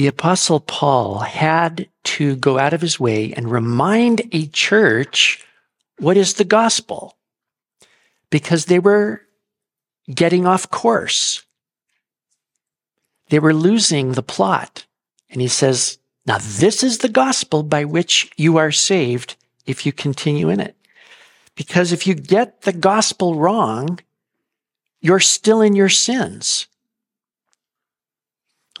[0.00, 5.44] the Apostle Paul had to go out of his way and remind a church
[5.98, 7.18] what is the gospel
[8.30, 9.20] because they were
[10.10, 11.42] getting off course.
[13.28, 14.86] They were losing the plot.
[15.28, 19.36] And he says, Now, this is the gospel by which you are saved
[19.66, 20.76] if you continue in it.
[21.56, 24.00] Because if you get the gospel wrong,
[25.02, 26.68] you're still in your sins.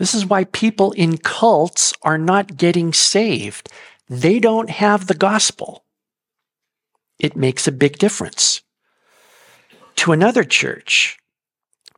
[0.00, 3.68] This is why people in cults are not getting saved.
[4.08, 5.84] They don't have the gospel.
[7.18, 8.62] It makes a big difference.
[9.96, 11.18] To another church,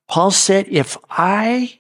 [0.09, 1.78] Paul said, If I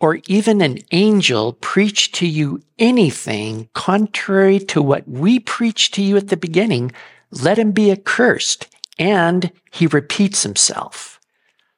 [0.00, 6.16] or even an angel preach to you anything contrary to what we preached to you
[6.16, 6.92] at the beginning,
[7.30, 8.68] let him be accursed.
[8.98, 11.20] And he repeats himself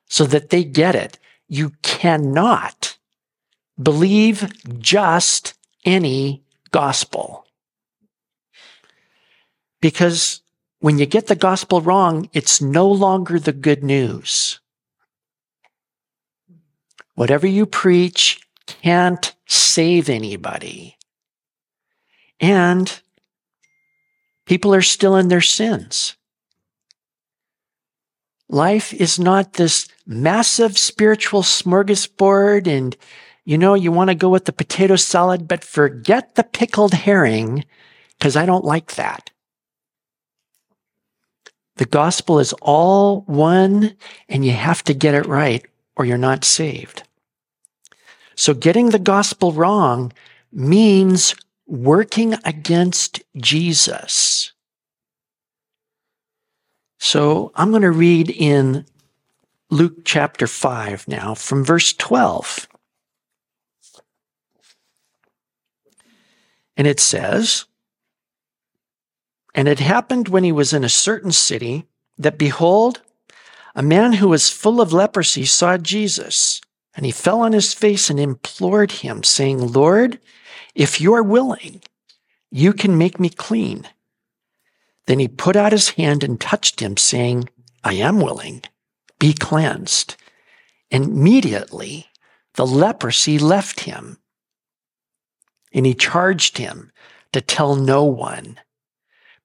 [0.09, 1.19] so that they get it.
[1.48, 2.88] You cannot
[3.81, 7.47] believe just any gospel.
[9.81, 10.43] Because
[10.81, 14.61] when you get the gospel wrong, it's no longer the good news.
[17.15, 20.97] Whatever you preach can't save anybody.
[22.39, 23.01] And
[24.47, 26.15] people are still in their sins.
[28.48, 32.97] Life is not this massive spiritual smorgasbord and
[33.49, 37.65] you know, you want to go with the potato salad, but forget the pickled herring
[38.19, 39.31] because I don't like that.
[41.77, 43.97] The gospel is all one
[44.29, 45.65] and you have to get it right
[45.97, 47.05] or you're not saved.
[48.35, 50.13] So getting the gospel wrong
[50.53, 51.35] means
[51.67, 54.53] working against Jesus.
[56.99, 58.85] So I'm going to read in
[59.71, 62.69] Luke chapter 5 now from verse 12.
[66.79, 67.65] And it says,
[69.53, 71.86] And it happened when he was in a certain city
[72.17, 73.02] that behold,
[73.75, 76.61] a man who was full of leprosy saw Jesus,
[76.95, 80.20] and he fell on his face and implored him, saying, Lord,
[80.75, 81.83] if you are willing,
[82.51, 83.89] you can make me clean.
[85.07, 87.48] Then he put out his hand and touched him, saying,
[87.83, 88.63] I am willing,
[89.19, 90.17] be cleansed.
[90.91, 92.07] And immediately
[92.55, 94.19] the leprosy left him
[95.73, 96.90] and he charged him
[97.33, 98.58] to tell no one,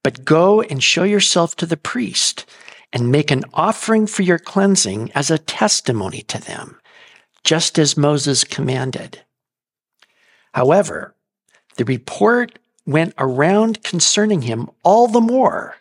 [0.04, 2.46] but go and show yourself to the priest
[2.92, 6.80] and make an offering for your cleansing as a testimony to them,
[7.44, 9.22] just as Moses commanded.
[10.54, 11.16] However,
[11.78, 15.76] the report went around concerning him all the more,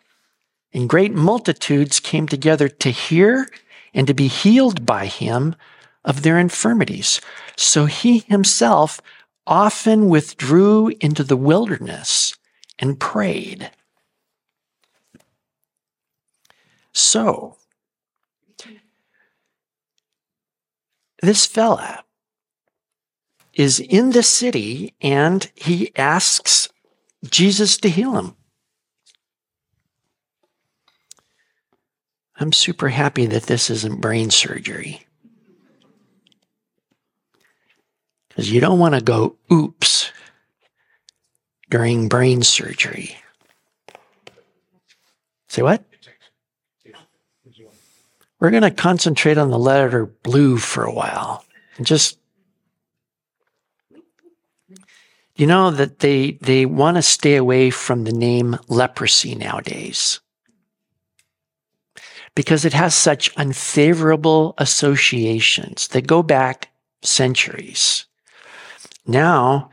[0.73, 3.47] and great multitudes came together to hear
[3.93, 5.55] and to be healed by him
[6.03, 7.21] of their infirmities.
[7.55, 8.99] So he himself
[9.45, 12.35] often withdrew into the wilderness
[12.79, 13.71] and prayed.
[16.93, 17.57] So,
[21.21, 22.03] this fella
[23.53, 26.69] is in the city and he asks
[27.25, 28.35] Jesus to heal him.
[32.35, 35.05] I'm super happy that this isn't brain surgery.
[38.33, 40.11] Because you don't want to go oops
[41.69, 43.15] during brain surgery.
[45.47, 45.83] Say what?
[48.39, 51.45] We're going to concentrate on the letter blue for a while
[51.77, 52.17] and just
[55.35, 60.19] you know that they they want to stay away from the name leprosy nowadays
[62.35, 66.69] because it has such unfavorable associations that go back
[67.01, 68.05] centuries.
[69.05, 69.69] Now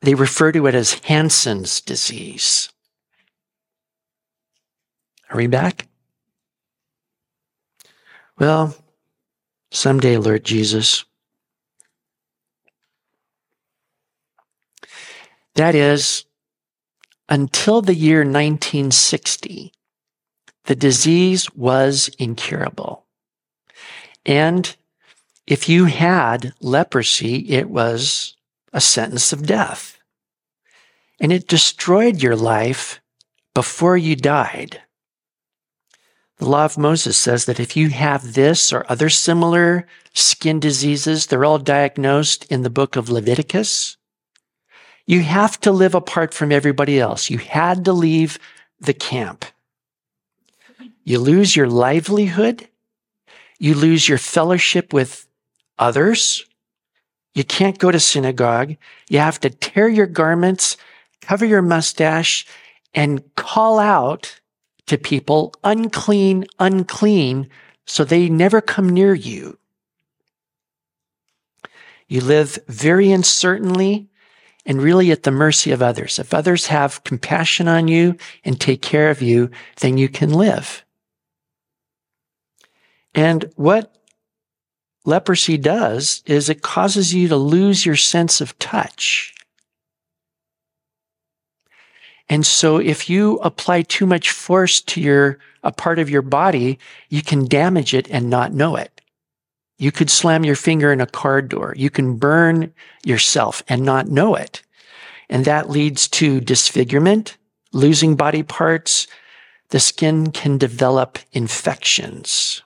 [0.00, 2.70] they refer to it as Hansen's disease.
[5.30, 5.86] Are we back?
[8.38, 8.74] Well,
[9.70, 11.04] someday, Lord Jesus.
[15.54, 16.24] That is,
[17.28, 19.72] until the year 1960,
[20.64, 23.06] the disease was incurable.
[24.24, 24.74] And
[25.46, 28.36] if you had leprosy, it was
[28.72, 29.98] a sentence of death.
[31.20, 33.00] And it destroyed your life
[33.54, 34.80] before you died.
[36.38, 41.26] The law of Moses says that if you have this or other similar skin diseases,
[41.26, 43.98] they're all diagnosed in the book of Leviticus.
[45.06, 47.28] You have to live apart from everybody else.
[47.28, 48.38] You had to leave
[48.78, 49.44] the camp.
[51.04, 52.68] You lose your livelihood.
[53.58, 55.26] You lose your fellowship with
[55.78, 56.46] others
[57.34, 58.76] You can't go to synagogue.
[59.08, 60.76] You have to tear your garments,
[61.20, 62.46] cover your mustache,
[62.94, 64.40] and call out
[64.86, 67.48] to people, unclean, unclean,
[67.86, 69.58] so they never come near you.
[72.08, 74.08] You live very uncertainly
[74.66, 76.18] and really at the mercy of others.
[76.18, 79.50] If others have compassion on you and take care of you,
[79.80, 80.84] then you can live.
[83.14, 83.96] And what
[85.04, 89.34] leprosy does is it causes you to lose your sense of touch.
[92.28, 96.78] And so if you apply too much force to your, a part of your body,
[97.08, 99.00] you can damage it and not know it.
[99.78, 101.74] You could slam your finger in a car door.
[101.76, 102.72] You can burn
[103.04, 104.62] yourself and not know it.
[105.28, 107.36] And that leads to disfigurement,
[107.72, 109.06] losing body parts.
[109.70, 112.62] The skin can develop infections.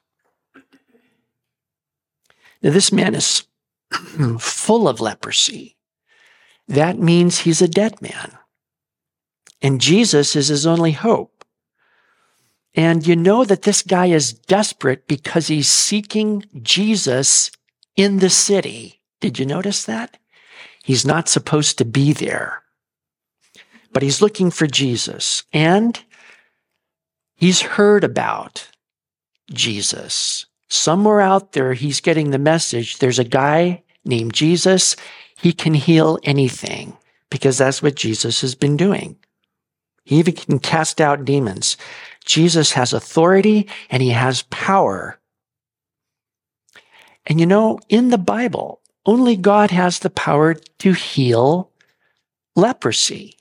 [2.64, 3.46] Now, this man is
[4.38, 5.76] full of leprosy.
[6.66, 8.38] That means he's a dead man.
[9.60, 11.44] And Jesus is his only hope.
[12.74, 17.50] And you know that this guy is desperate because he's seeking Jesus
[17.96, 19.02] in the city.
[19.20, 20.16] Did you notice that?
[20.82, 22.62] He's not supposed to be there,
[23.92, 25.44] but he's looking for Jesus.
[25.52, 26.02] And
[27.36, 28.70] he's heard about
[29.52, 30.46] Jesus.
[30.68, 34.96] Somewhere out there, he's getting the message there's a guy named Jesus.
[35.36, 36.96] He can heal anything
[37.30, 39.16] because that's what Jesus has been doing.
[40.04, 41.76] He even can cast out demons.
[42.24, 45.18] Jesus has authority and he has power.
[47.26, 51.70] And you know, in the Bible, only God has the power to heal
[52.56, 53.36] leprosy.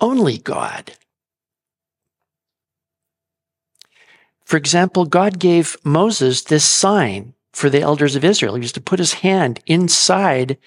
[0.00, 0.92] Only God.
[4.44, 8.54] For example, God gave Moses this sign for the elders of Israel.
[8.54, 10.58] He was to put his hand inside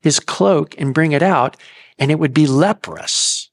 [0.00, 1.56] his cloak and bring it out,
[1.98, 3.50] and it would be leprous.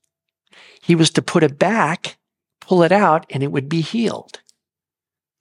[0.82, 2.18] He was to put it back,
[2.60, 4.42] pull it out, and it would be healed.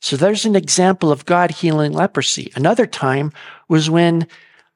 [0.01, 2.53] So there's an example of God healing leprosy.
[2.55, 3.33] Another time
[3.69, 4.29] was when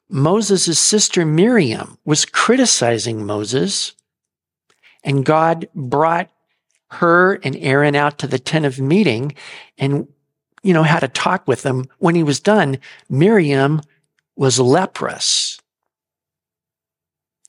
[0.08, 3.92] Moses' sister Miriam was criticizing Moses,
[5.04, 6.30] and God brought
[6.94, 9.34] her and Aaron out to the tent of meeting
[9.78, 10.08] and,
[10.62, 11.86] you know, had a talk with them.
[11.98, 12.78] When he was done,
[13.08, 13.80] Miriam
[14.36, 15.58] was leprous.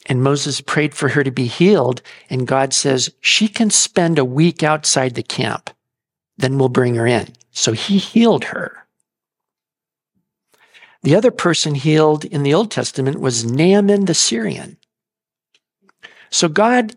[0.06, 2.02] And Moses prayed for her to be healed.
[2.30, 5.70] And God says, she can spend a week outside the camp.
[6.38, 7.34] Then we'll bring her in.
[7.52, 8.86] So he healed her.
[11.04, 14.78] The other person healed in the Old Testament was Naaman the Syrian.
[16.30, 16.96] So God,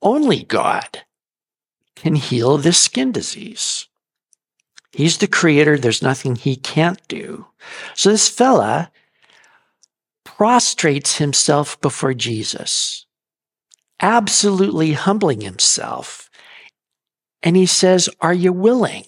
[0.00, 1.02] only God,
[1.96, 3.88] can heal this skin disease.
[4.92, 5.76] He's the creator.
[5.76, 7.46] There's nothing he can't do.
[7.94, 8.90] So this fella
[10.24, 13.06] prostrates himself before Jesus,
[14.00, 16.30] absolutely humbling himself.
[17.42, 19.04] And he says, Are you willing?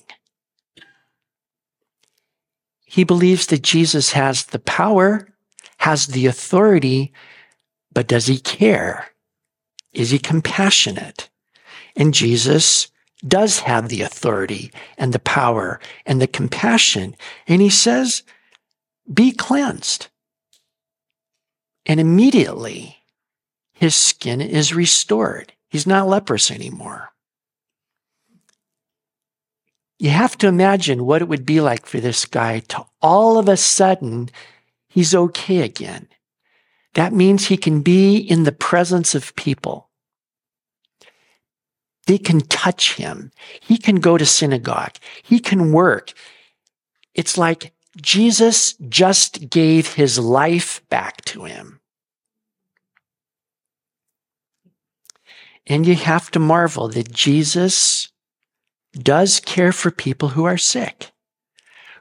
[2.84, 5.28] He believes that Jesus has the power,
[5.78, 7.12] has the authority,
[7.92, 9.08] but does he care?
[9.92, 11.27] Is he compassionate?
[11.98, 12.88] And Jesus
[13.26, 17.16] does have the authority and the power and the compassion.
[17.48, 18.22] And he says,
[19.12, 20.06] be cleansed.
[21.84, 22.98] And immediately
[23.72, 25.52] his skin is restored.
[25.68, 27.10] He's not leprous anymore.
[29.98, 33.48] You have to imagine what it would be like for this guy to all of
[33.48, 34.30] a sudden,
[34.88, 36.06] he's okay again.
[36.94, 39.87] That means he can be in the presence of people.
[42.08, 43.32] They can touch him.
[43.60, 44.94] He can go to synagogue.
[45.22, 46.14] He can work.
[47.14, 51.80] It's like Jesus just gave his life back to him.
[55.66, 58.08] And you have to marvel that Jesus
[58.94, 61.10] does care for people who are sick,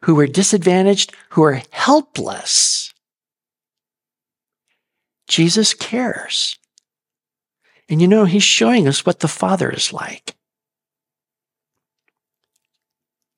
[0.06, 2.94] who are disadvantaged, who are helpless.
[5.28, 6.58] Jesus cares.
[7.90, 10.36] And you know, he's showing us what the Father is like.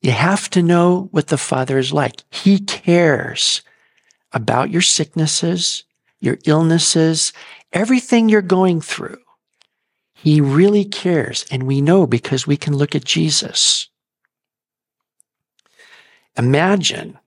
[0.02, 2.22] You have to know what the Father is like.
[2.30, 3.62] He cares
[4.32, 5.84] about your sicknesses,
[6.20, 7.32] your illnesses,
[7.72, 9.18] everything you're going through.
[10.14, 11.44] He really cares.
[11.50, 13.88] And we know because we can look at Jesus.
[16.36, 17.18] Imagine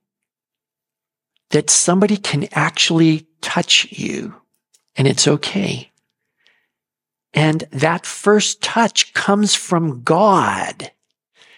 [1.50, 4.34] that somebody can actually touch you
[4.96, 5.90] and it's okay.
[7.34, 10.92] And that first touch comes from God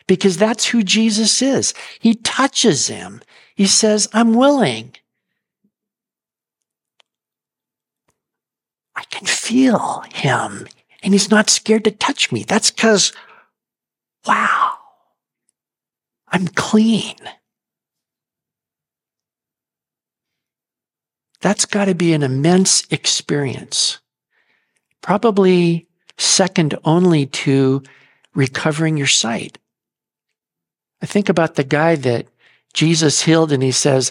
[0.06, 1.75] because that's who Jesus is.
[2.00, 3.21] He touches him.
[3.54, 4.95] He says, I'm willing.
[8.95, 10.66] I can feel him
[11.02, 12.42] and he's not scared to touch me.
[12.42, 13.12] That's because,
[14.26, 14.75] wow,
[16.28, 17.16] I'm clean.
[21.40, 24.00] That's got to be an immense experience.
[25.07, 25.87] Probably
[26.19, 27.81] second only to
[28.35, 29.57] recovering your sight.
[31.01, 32.27] I think about the guy that
[32.75, 34.11] Jesus healed and he says,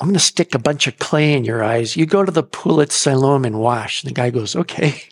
[0.00, 1.98] I'm going to stick a bunch of clay in your eyes.
[1.98, 4.02] You go to the pool at Siloam and wash.
[4.02, 5.02] And the guy goes, okay.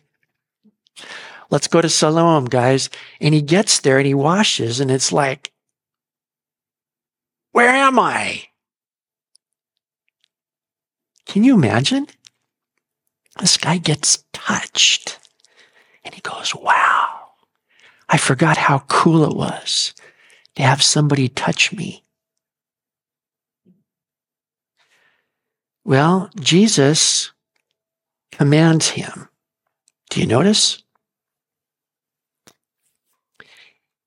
[1.50, 2.88] Let's go to Siloam, guys.
[3.20, 5.52] And he gets there and he washes and it's like,
[7.52, 8.44] where am I?
[11.26, 12.06] Can you imagine?
[13.40, 15.18] This guy gets touched
[16.04, 17.30] and he goes, wow,
[18.08, 19.94] I forgot how cool it was
[20.56, 22.04] to have somebody touch me.
[25.84, 27.32] Well, Jesus
[28.30, 29.28] commands him.
[30.10, 30.82] Do you notice?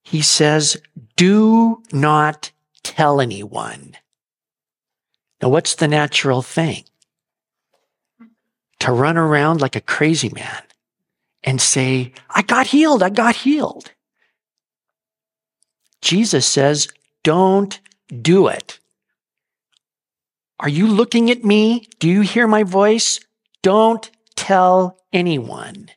[0.04, 0.78] He says,
[1.18, 3.98] do not tell anyone.
[5.42, 6.86] Now, what's the natural thing?
[8.82, 10.64] To run around like a crazy man
[11.44, 13.92] and say, I got healed, I got healed.
[16.02, 16.88] Jesus says,
[17.24, 17.80] don't
[18.22, 18.80] do it.
[20.60, 21.88] Are you looking at me?
[22.00, 23.20] Do you hear my voice?
[23.62, 25.90] Don't tell anyone.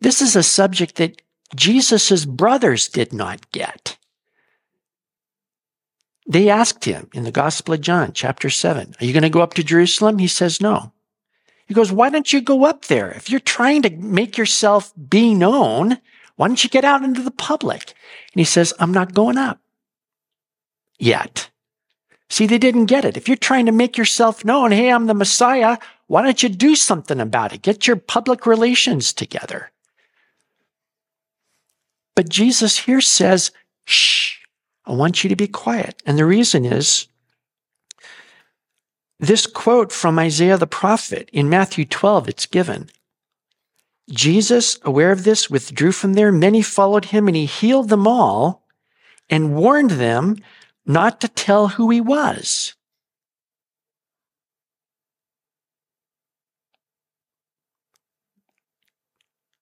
[0.00, 1.22] This is a subject that
[1.54, 3.96] Jesus' brothers did not get.
[6.26, 9.40] They asked him in the Gospel of John, chapter 7, Are you going to go
[9.40, 10.18] up to Jerusalem?
[10.18, 10.92] He says, No.
[11.66, 13.10] He goes, Why don't you go up there?
[13.10, 15.98] If you're trying to make yourself be known,
[16.36, 17.94] why don't you get out into the public?
[18.32, 19.60] And he says, I'm not going up
[20.98, 21.50] yet.
[22.30, 23.16] See, they didn't get it.
[23.16, 26.74] If you're trying to make yourself known, hey, I'm the Messiah, why don't you do
[26.74, 27.62] something about it?
[27.62, 29.70] Get your public relations together.
[32.16, 33.50] But Jesus here says,
[33.84, 34.38] shh,
[34.86, 36.02] I want you to be quiet.
[36.04, 37.08] And the reason is
[39.18, 42.90] this quote from Isaiah the prophet in Matthew 12, it's given.
[44.10, 46.30] Jesus, aware of this, withdrew from there.
[46.30, 48.66] Many followed him and he healed them all
[49.30, 50.36] and warned them
[50.84, 52.74] not to tell who he was.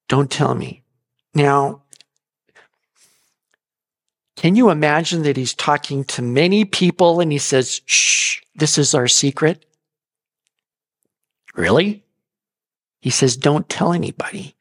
[0.09, 0.83] Don't tell me.
[1.35, 1.82] Now,
[4.43, 8.93] can you imagine that he's talking to many people and he says, shh, this is
[8.93, 9.65] our secret?
[11.55, 12.03] Really?
[13.01, 14.57] He says, don't tell anybody.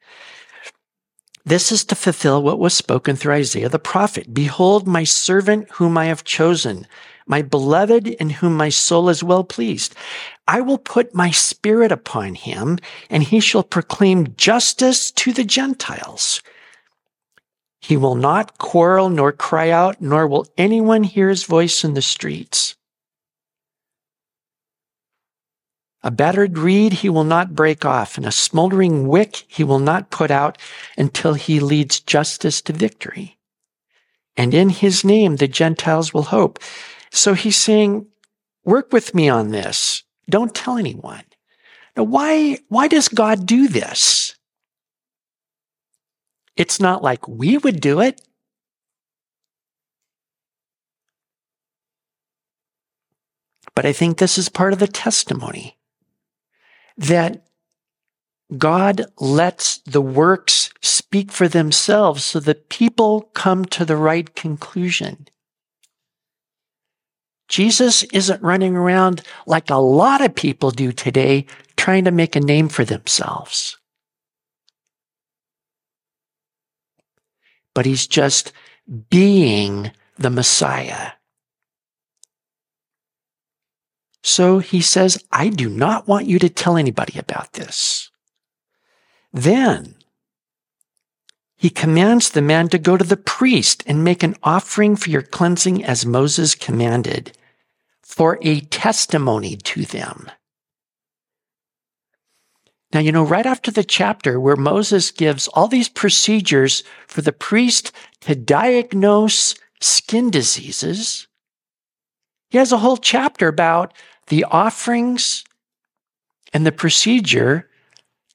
[1.44, 4.32] This is to fulfill what was spoken through Isaiah the prophet.
[4.32, 6.86] Behold, my servant whom I have chosen,
[7.26, 9.96] my beloved in whom my soul is well pleased.
[10.46, 12.78] I will put my spirit upon him
[13.10, 16.40] and he shall proclaim justice to the Gentiles.
[17.82, 22.00] He will not quarrel nor cry out, nor will anyone hear his voice in the
[22.00, 22.76] streets.
[26.04, 30.10] A battered reed he will not break off, and a smoldering wick he will not
[30.10, 30.58] put out
[30.96, 33.36] until he leads justice to victory.
[34.36, 36.60] And in his name the Gentiles will hope.
[37.10, 38.06] So he's saying,
[38.64, 40.04] work with me on this.
[40.30, 41.24] Don't tell anyone.
[41.96, 44.34] Now, why, why does God do this?
[46.56, 48.20] It's not like we would do it.
[53.74, 55.78] But I think this is part of the testimony
[56.96, 57.46] that
[58.58, 65.28] God lets the works speak for themselves so that people come to the right conclusion.
[67.48, 72.40] Jesus isn't running around like a lot of people do today, trying to make a
[72.40, 73.78] name for themselves.
[77.74, 78.52] But he's just
[79.10, 81.12] being the Messiah.
[84.22, 88.10] So he says, I do not want you to tell anybody about this.
[89.32, 89.96] Then
[91.56, 95.22] he commands the man to go to the priest and make an offering for your
[95.22, 97.38] cleansing as Moses commanded
[98.02, 100.28] for a testimony to them.
[102.92, 107.32] Now, you know, right after the chapter where Moses gives all these procedures for the
[107.32, 111.26] priest to diagnose skin diseases,
[112.50, 113.94] he has a whole chapter about
[114.26, 115.42] the offerings
[116.52, 117.70] and the procedure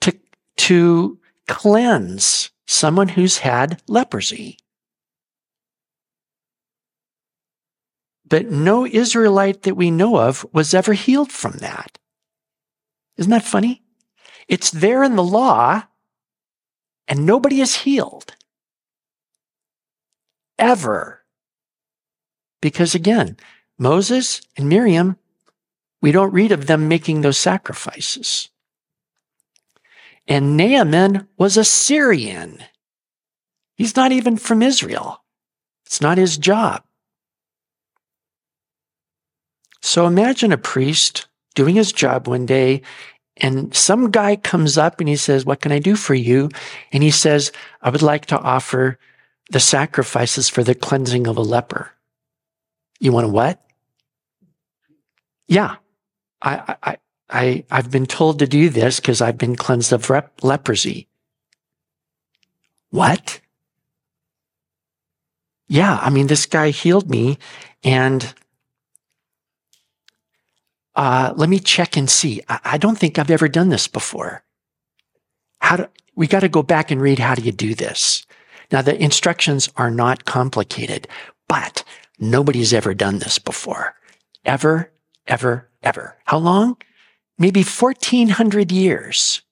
[0.01, 0.17] to,
[0.55, 4.57] to cleanse someone who's had leprosy.
[8.27, 11.97] But no Israelite that we know of was ever healed from that.
[13.17, 13.83] Isn't that funny?
[14.47, 15.83] It's there in the law,
[17.07, 18.35] and nobody is healed.
[20.57, 21.23] Ever.
[22.61, 23.37] Because again,
[23.77, 25.17] Moses and Miriam,
[26.01, 28.49] we don't read of them making those sacrifices.
[30.27, 32.63] And Naaman was a Syrian.
[33.75, 35.23] He's not even from Israel.
[35.85, 36.83] It's not his job.
[39.81, 42.81] So imagine a priest doing his job one day
[43.41, 46.49] and some guy comes up and he says, What can I do for you?
[46.91, 47.51] And he says,
[47.81, 48.97] I would like to offer
[49.51, 51.91] the sacrifices for the cleansing of a leper.
[52.99, 53.61] You want to what?
[55.47, 55.75] Yeah.
[56.41, 56.97] I, I,
[57.29, 61.07] I, I've been told to do this because I've been cleansed of rep- leprosy.
[62.89, 63.39] What?
[65.67, 65.97] Yeah.
[66.01, 67.37] I mean, this guy healed me
[67.83, 68.33] and
[70.97, 72.41] uh, let me check and see.
[72.49, 74.43] I, I, don't think I've ever done this before.
[75.59, 78.25] How do we got to go back and read how do you do this?
[78.71, 81.07] Now the instructions are not complicated,
[81.47, 81.83] but
[82.19, 83.93] nobody's ever done this before.
[84.43, 84.91] Ever,
[85.27, 86.17] ever, ever.
[86.25, 86.77] How long?
[87.37, 89.43] Maybe 1400 years.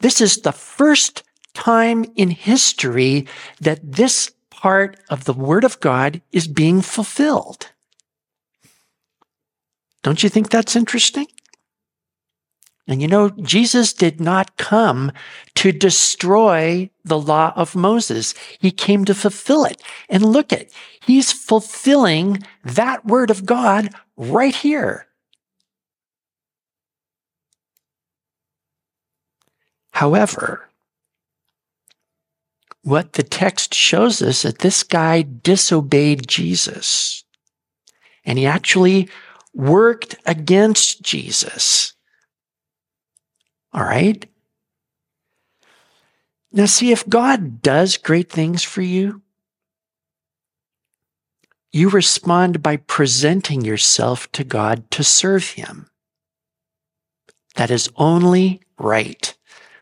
[0.00, 1.22] This is the first
[1.54, 3.28] time in history
[3.60, 7.70] that this part of the Word of God is being fulfilled.
[10.06, 11.26] Don't you think that's interesting?
[12.86, 15.10] And you know, Jesus did not come
[15.56, 18.32] to destroy the law of Moses.
[18.60, 19.82] He came to fulfill it.
[20.08, 20.68] And look at,
[21.00, 25.08] he's fulfilling that word of God right here.
[29.90, 30.68] However,
[32.82, 37.24] what the text shows us is that this guy disobeyed Jesus.
[38.24, 39.08] And he actually
[39.56, 41.94] worked against Jesus.
[43.72, 44.24] All right?
[46.52, 49.22] Now, see, if God does great things for you,
[51.72, 55.88] you respond by presenting yourself to God to serve Him.
[57.56, 59.34] That is only right.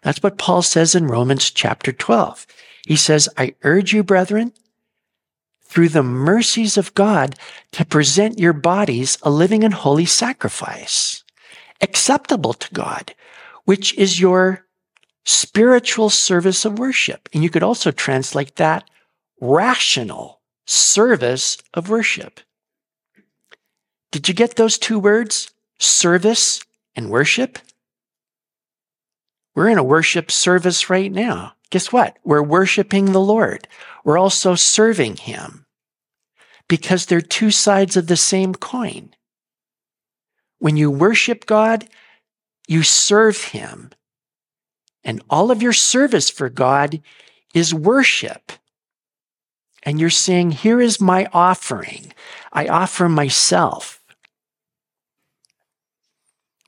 [0.03, 2.47] That's what Paul says in Romans chapter 12.
[2.87, 4.53] He says, I urge you, brethren,
[5.75, 7.35] through the mercies of God
[7.73, 11.25] to present your bodies a living and holy sacrifice,
[11.81, 13.13] acceptable to God,
[13.65, 14.67] which is your
[15.25, 17.29] spiritual service of worship.
[17.33, 18.89] And you could also translate that
[19.41, 22.39] rational service of worship.
[24.13, 25.51] Did you get those two words?
[25.81, 26.63] Service
[26.95, 27.59] and worship?
[29.57, 31.55] We're in a worship service right now.
[31.71, 32.17] Guess what?
[32.23, 33.67] We're worshiping the Lord.
[34.05, 35.64] We're also serving Him
[36.69, 39.15] because they're two sides of the same coin.
[40.59, 41.89] When you worship God,
[42.67, 43.91] you serve Him.
[45.03, 47.03] And all of your service for God
[47.53, 48.53] is worship.
[49.83, 52.13] And you're saying, Here is my offering.
[52.53, 54.03] I offer myself.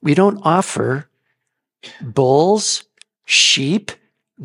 [0.03, 1.09] We don't offer
[2.01, 2.85] bulls,
[3.25, 3.93] sheep,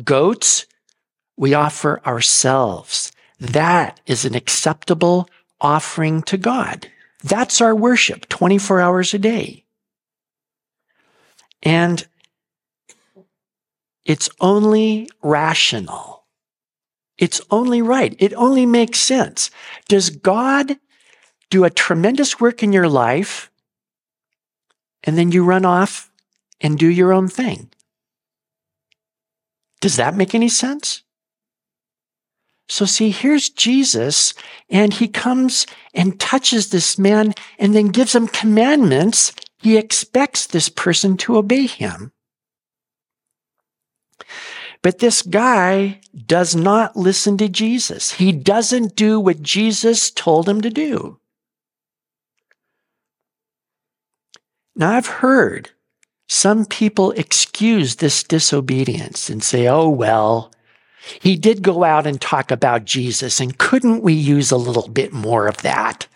[0.02, 0.66] goats.
[1.36, 3.12] We offer ourselves.
[3.38, 5.28] That is an acceptable
[5.62, 6.88] offering to God.
[7.24, 9.64] That's our worship 24 hours a day.
[11.62, 12.06] And
[14.04, 16.24] it's only rational.
[17.18, 18.16] It's only right.
[18.18, 19.50] It only makes sense.
[19.88, 20.76] Does God
[21.50, 23.50] do a tremendous work in your life
[25.04, 26.10] and then you run off
[26.60, 27.70] and do your own thing?
[29.80, 31.01] Does that make any sense?
[32.72, 34.32] So see, here's Jesus
[34.70, 39.34] and he comes and touches this man and then gives him commandments.
[39.58, 42.12] He expects this person to obey him.
[44.80, 48.12] But this guy does not listen to Jesus.
[48.12, 51.20] He doesn't do what Jesus told him to do.
[54.74, 55.72] Now I've heard
[56.26, 60.50] some people excuse this disobedience and say, oh, well,
[61.20, 65.12] he did go out and talk about Jesus, and couldn't we use a little bit
[65.12, 66.06] more of that?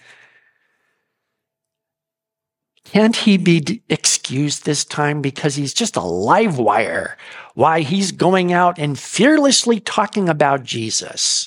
[2.85, 7.17] Can't he be excused this time because he's just a live wire?
[7.55, 11.47] Why he's going out and fearlessly talking about Jesus.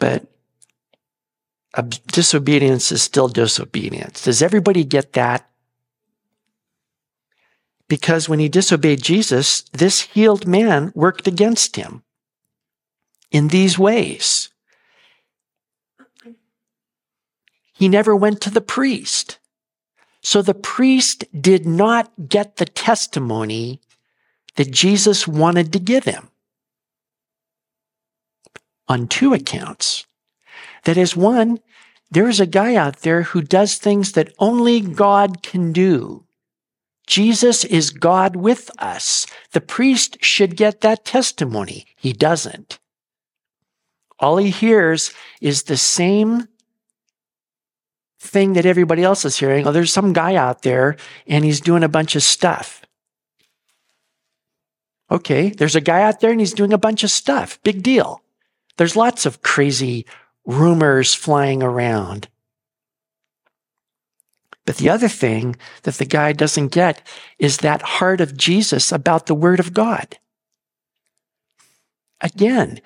[0.00, 0.26] But
[2.06, 4.24] disobedience is still disobedience.
[4.24, 5.48] Does everybody get that?
[7.88, 12.02] Because when he disobeyed Jesus, this healed man worked against him
[13.30, 14.50] in these ways.
[17.76, 19.38] he never went to the priest.
[20.22, 23.80] So the priest did not get the testimony
[24.56, 26.30] that Jesus wanted to give him
[28.88, 30.06] on two accounts.
[30.84, 31.60] That is, one,
[32.10, 36.24] there is a guy out there who does things that only God can do.
[37.06, 39.26] Jesus is God with us.
[39.52, 41.86] The priest should get that testimony.
[41.96, 42.78] He doesn't.
[44.18, 46.48] All he hears is the same
[48.18, 49.66] thing that everybody else is hearing.
[49.66, 52.82] Oh, there's some guy out there and he's doing a bunch of stuff.
[55.10, 57.60] Okay, there's a guy out there and he's doing a bunch of stuff.
[57.62, 58.22] Big deal.
[58.76, 60.06] There's lots of crazy
[60.44, 62.28] rumors flying around.
[64.66, 67.00] But the other thing that the guy doesn't get
[67.38, 70.18] is that heart of Jesus about the Word of God.
[72.20, 72.80] Again,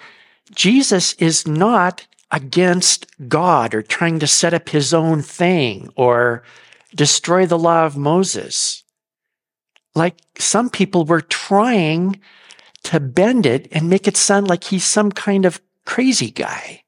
[0.54, 6.44] Jesus is not against God or trying to set up his own thing or
[6.94, 8.84] destroy the law of Moses.
[9.94, 12.20] Like some people were trying
[12.84, 16.82] to bend it and make it sound like he's some kind of crazy guy.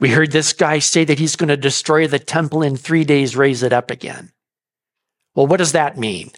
[0.00, 3.36] We heard this guy say that he's going to destroy the temple in three days,
[3.36, 4.32] raise it up again.
[5.34, 6.30] Well, what does that mean?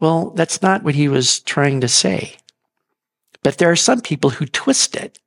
[0.00, 2.36] Well, that's not what he was trying to say.
[3.42, 5.18] But there are some people who twist it.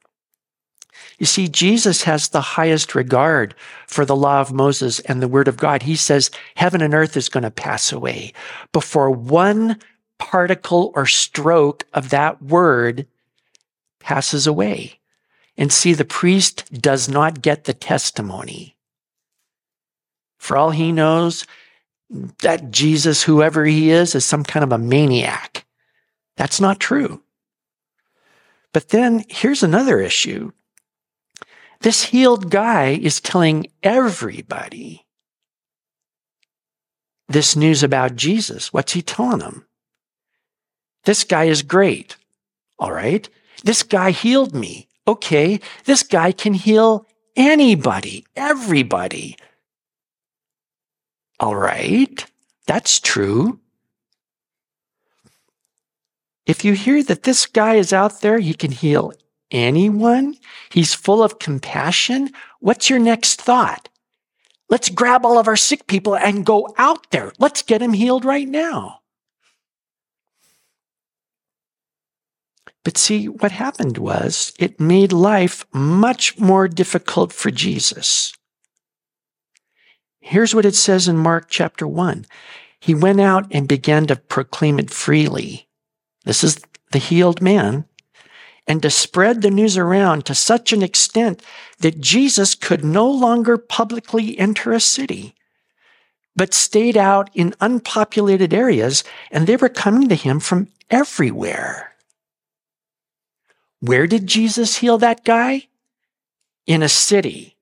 [1.17, 3.56] You see, Jesus has the highest regard
[3.88, 5.84] for the law of Moses and the word of God.
[5.84, 8.34] He says heaven and earth is going to pass away
[8.72, 9.80] before one
[10.20, 13.08] particle or stroke of that word
[14.00, 14.97] passes away.
[15.58, 18.78] And see, the priest does not get the testimony.
[20.38, 21.46] For all he knows,
[22.39, 25.65] that Jesus, whoever he is, is some kind of a maniac.
[26.38, 27.22] That's not true.
[28.72, 30.52] But then here's another issue.
[31.82, 35.06] This healed guy is telling everybody
[37.28, 38.72] this news about Jesus.
[38.72, 39.65] What's he telling them?
[41.04, 42.15] This guy is great.
[42.80, 43.28] All right.
[43.63, 49.38] This guy healed me okay, this guy can heal anybody, everybody.
[51.39, 52.26] All right,
[52.65, 53.60] that's true.
[56.46, 59.13] If you hear that this guy is out there, he can heal
[59.52, 60.36] anyone,
[60.70, 63.89] he's full of compassion, what's your next thought?
[64.70, 67.32] Let's grab all of our sick people and go out there.
[67.39, 69.00] Let's get him healed right now.
[72.88, 78.32] But see, what happened was it made life much more difficult for Jesus.
[80.21, 82.26] Here's what it says in Mark chapter 1.
[82.80, 85.67] He went out and began to proclaim it freely.
[86.23, 86.62] This is
[86.93, 87.84] the healed man.
[88.65, 91.43] And to spread the news around to such an extent
[91.80, 95.36] that Jesus could no longer publicly enter a city,
[96.38, 101.87] but stayed out in unpopulated areas, and they were coming to him from everywhere.
[103.80, 105.68] Where did Jesus heal that guy?
[106.66, 107.58] In a city.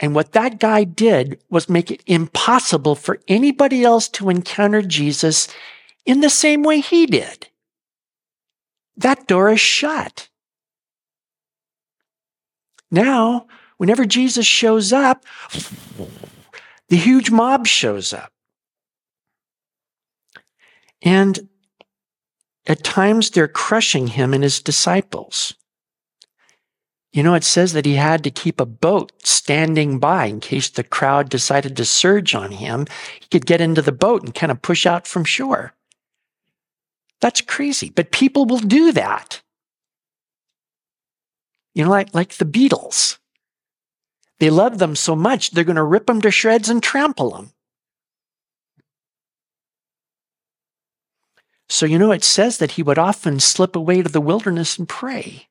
[0.00, 5.48] And what that guy did was make it impossible for anybody else to encounter Jesus
[6.04, 7.48] in the same way he did.
[8.96, 10.28] That door is shut.
[12.90, 15.24] Now, whenever Jesus shows up,
[16.88, 18.32] the huge mob shows up.
[21.00, 21.48] And
[22.66, 25.54] at times, they're crushing him and his disciples.
[27.12, 30.70] You know, it says that he had to keep a boat standing by in case
[30.70, 32.86] the crowd decided to surge on him.
[33.20, 35.74] He could get into the boat and kind of push out from shore.
[37.20, 39.42] That's crazy, but people will do that.
[41.74, 43.18] You know, like, like the Beatles.
[44.38, 47.52] They love them so much, they're going to rip them to shreds and trample them.
[51.72, 54.86] So, you know, it says that he would often slip away to the wilderness and
[54.86, 55.48] pray.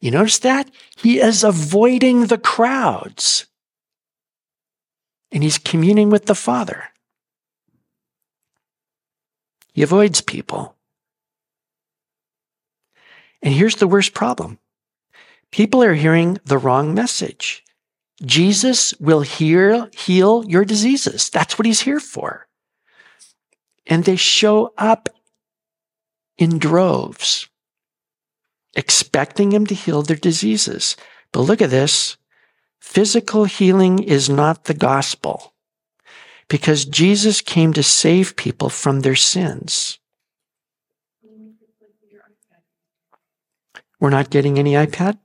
[0.00, 0.68] You notice that?
[0.96, 3.46] He is avoiding the crowds
[5.30, 6.86] and he's communing with the Father.
[9.74, 10.74] He avoids people.
[13.40, 14.58] And here's the worst problem
[15.52, 17.62] people are hearing the wrong message.
[18.24, 21.30] Jesus will heal, heal your diseases.
[21.30, 22.47] That's what he's here for
[23.88, 25.08] and they show up
[26.36, 27.48] in droves,
[28.76, 30.96] expecting him to heal their diseases.
[31.32, 32.16] But look at this.
[32.78, 35.54] Physical healing is not the gospel
[36.48, 39.98] because Jesus came to save people from their sins.
[44.00, 45.18] We're not getting any iPad?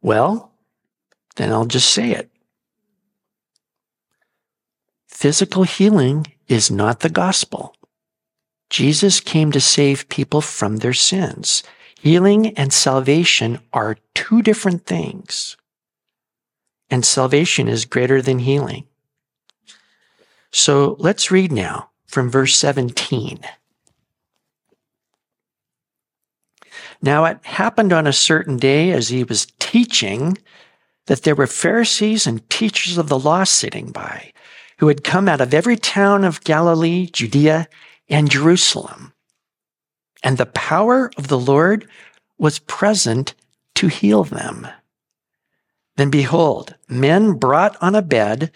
[0.00, 0.52] Well,
[1.36, 2.33] then I'll just say it.
[5.24, 7.74] Physical healing is not the gospel.
[8.68, 11.62] Jesus came to save people from their sins.
[11.98, 15.56] Healing and salvation are two different things.
[16.90, 18.84] And salvation is greater than healing.
[20.52, 23.38] So let's read now from verse 17.
[27.00, 30.36] Now it happened on a certain day as he was teaching
[31.06, 34.34] that there were Pharisees and teachers of the law sitting by
[34.78, 37.68] who had come out of every town of Galilee, Judea,
[38.08, 39.12] and Jerusalem.
[40.22, 41.88] And the power of the Lord
[42.38, 43.34] was present
[43.76, 44.66] to heal them.
[45.96, 48.50] Then behold, men brought on a bed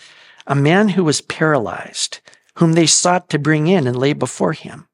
[0.47, 2.21] a man who was paralyzed,
[2.55, 4.89] whom they sought to bring in and lay before him.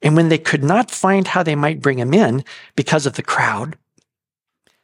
[0.00, 2.44] And when they could not find how they might bring him in
[2.76, 3.76] because of the crowd,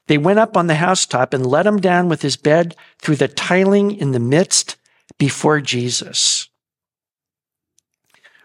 [0.09, 3.29] they went up on the housetop and let him down with his bed through the
[3.29, 4.77] tiling in the midst
[5.19, 6.49] before Jesus.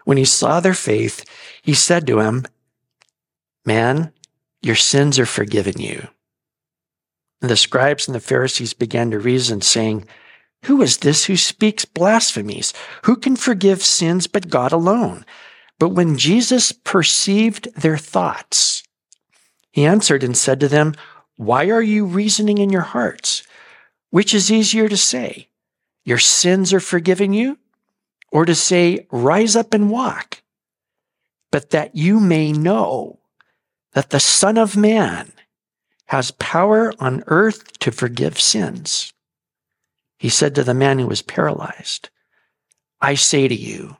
[0.04, 1.24] When he saw their faith,
[1.62, 2.44] he said to him,
[3.64, 4.12] Man,
[4.60, 6.08] your sins are forgiven you.
[7.40, 10.06] And the scribes and the Pharisees began to reason, saying,
[10.64, 12.72] Who is this who speaks blasphemies?
[13.04, 15.24] Who can forgive sins but God alone?
[15.78, 18.84] But when Jesus perceived their thoughts,
[19.72, 20.94] he answered and said to them,
[21.36, 23.42] Why are you reasoning in your hearts?
[24.10, 25.48] Which is easier to say,
[26.04, 27.58] Your sins are forgiven you?
[28.32, 30.42] or to say, Rise up and walk,
[31.52, 33.20] but that you may know
[33.92, 35.32] that the Son of Man
[36.06, 39.12] has power on earth to forgive sins.
[40.18, 42.08] He said to the man who was paralyzed,
[43.00, 43.96] I say to you,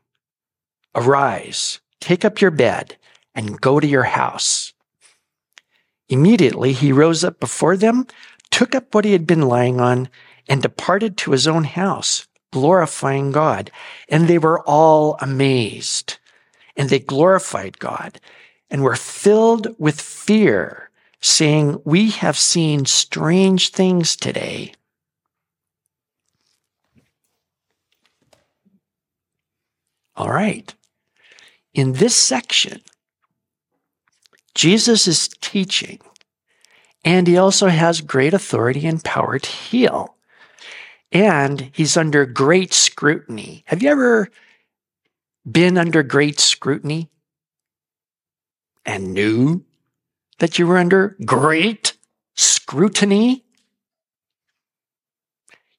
[0.95, 2.97] arise, take up your bed,
[3.35, 4.73] and go to your house.
[6.09, 8.07] Immediately he rose up before them,
[8.51, 10.09] took up what he had been lying on,
[10.49, 13.71] and departed to his own house glorifying God.
[14.09, 16.19] And they were all amazed
[16.77, 18.21] and they glorified God
[18.71, 24.75] and were filled with fear, saying, We have seen strange things today.
[30.17, 30.73] All right.
[31.75, 32.83] In this section,
[34.55, 36.01] Jesus is teaching,
[37.03, 40.17] and he also has great authority and power to heal
[41.13, 43.63] and he's under great scrutiny.
[43.67, 44.29] Have you ever
[45.51, 47.11] been under great scrutiny
[48.87, 49.65] and knew
[50.39, 51.97] that you were under great
[52.35, 53.45] scrutiny?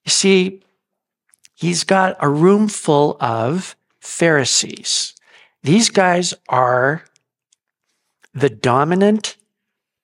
[0.04, 0.62] You see,
[1.54, 5.14] he's got a room full of Pharisees.
[5.62, 7.04] These guys are
[8.32, 9.36] the dominant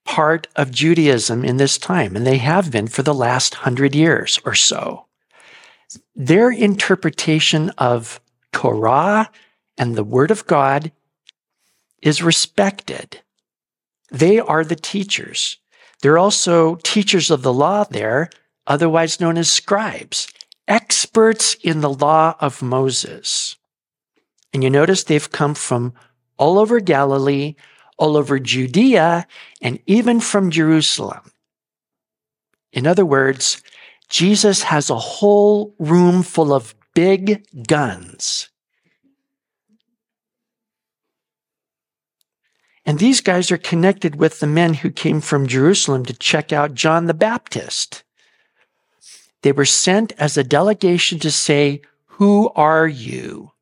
[0.04, 4.40] part of Judaism in this time, and they have been for the last hundred years
[4.44, 5.06] or so
[6.14, 8.20] their interpretation of
[8.52, 9.30] Torah
[9.78, 10.92] and the Word of God
[12.02, 13.20] is respected.
[14.10, 15.58] They are the teachers.
[16.02, 18.30] They're also teachers of the law there,
[18.66, 20.28] otherwise known as scribes,
[20.66, 23.56] experts in the law of Moses.
[24.52, 25.94] And you notice they've come from
[26.36, 27.54] all over Galilee,
[27.98, 29.26] all over Judea,
[29.60, 31.30] and even from Jerusalem.
[32.72, 33.62] In other words,
[34.10, 38.50] Jesus has a whole room full of big guns.
[42.84, 46.74] And these guys are connected with the men who came from Jerusalem to check out
[46.74, 48.02] John the Baptist.
[49.42, 53.52] They were sent as a delegation to say, Who are you?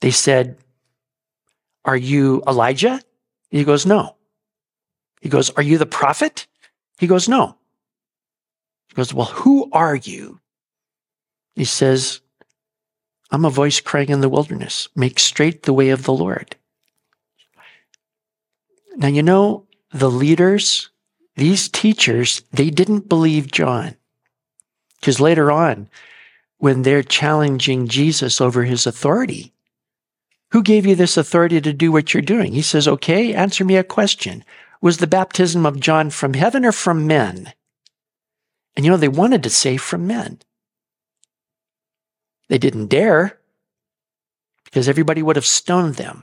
[0.00, 0.56] They said,
[1.84, 3.02] Are you Elijah?
[3.50, 4.16] He goes, No.
[5.20, 6.46] He goes, Are you the prophet?
[6.98, 7.57] He goes, No.
[8.88, 10.40] He goes, Well, who are you?
[11.54, 12.20] He says,
[13.30, 16.56] I'm a voice crying in the wilderness, make straight the way of the Lord.
[18.96, 20.90] Now, you know, the leaders,
[21.36, 23.96] these teachers, they didn't believe John.
[24.98, 25.88] Because later on,
[26.58, 29.52] when they're challenging Jesus over his authority,
[30.50, 32.52] who gave you this authority to do what you're doing?
[32.52, 34.44] He says, okay, answer me a question.
[34.80, 37.52] Was the baptism of John from heaven or from men?
[38.78, 40.38] And you know, they wanted to save from men.
[42.48, 43.40] They didn't dare
[44.62, 46.22] because everybody would have stoned them.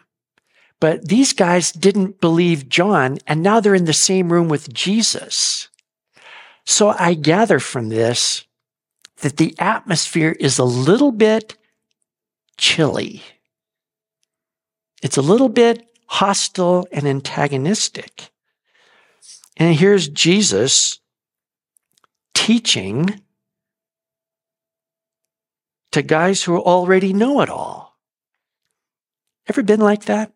[0.80, 5.68] But these guys didn't believe John, and now they're in the same room with Jesus.
[6.64, 8.46] So I gather from this
[9.18, 11.58] that the atmosphere is a little bit
[12.56, 13.22] chilly.
[15.04, 18.30] It's a little bit hostile and antagonistic.
[19.58, 21.02] And here's Jesus
[22.46, 23.22] teaching
[25.92, 27.98] to guys who already know it all.
[29.48, 30.32] Ever been like that?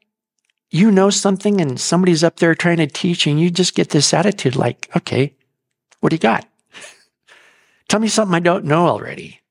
[0.72, 4.12] You know something and somebody's up there trying to teach and you just get this
[4.12, 5.36] attitude like, okay,
[6.00, 6.50] what do you got?
[7.88, 9.42] Tell me something I don't know already.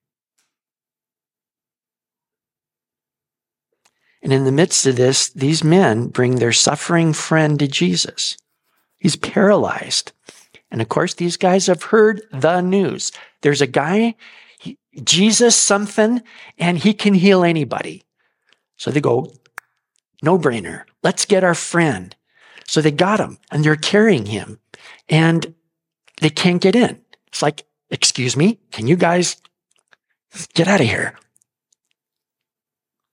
[4.20, 8.36] And in the midst of this, these men bring their suffering friend to Jesus.
[8.98, 10.10] He's paralyzed.
[10.70, 13.12] And of course, these guys have heard the news.
[13.42, 14.14] There's a guy,
[15.02, 16.22] Jesus something,
[16.58, 18.04] and he can heal anybody.
[18.76, 19.32] So they go,
[20.22, 20.84] no brainer.
[21.02, 22.14] Let's get our friend.
[22.66, 24.60] So they got him and they're carrying him
[25.08, 25.54] and
[26.20, 27.00] they can't get in.
[27.28, 29.36] It's like, excuse me, can you guys
[30.54, 31.16] get out of here?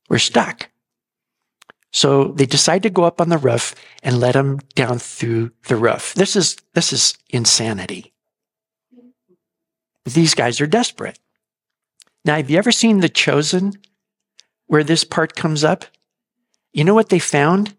[0.10, 0.70] We're stuck.
[1.96, 5.78] So they decide to go up on the roof and let him down through the
[5.78, 6.14] roof.
[6.14, 8.12] This is, this is insanity.
[10.04, 11.18] These guys are desperate.
[12.26, 13.80] Now, have you ever seen The Chosen
[14.68, 15.86] where this part comes up?
[16.74, 17.78] You know what they found?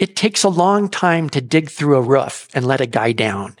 [0.00, 3.54] It takes a long time to dig through a roof and let a guy down.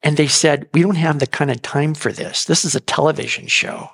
[0.00, 2.44] And they said, we don't have the kind of time for this.
[2.44, 3.90] This is a television show.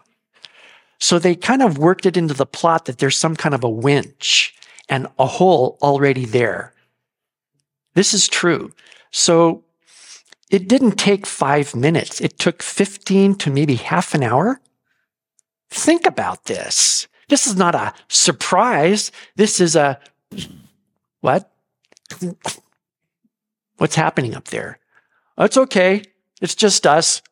[1.01, 3.71] So they kind of worked it into the plot that there's some kind of a
[3.71, 4.55] winch
[4.93, 6.75] and a hole already there.
[7.95, 8.75] This is true.
[9.11, 9.65] So
[10.51, 12.21] it didn't take five minutes.
[12.21, 14.61] It took 15 to maybe half an hour.
[15.71, 17.09] Think about this.
[17.31, 19.11] This is not a surprise.
[19.35, 19.99] This is a
[21.23, 21.51] what?
[23.79, 24.79] What's happening up there?
[25.39, 26.03] It's okay.
[26.43, 27.23] It's just us.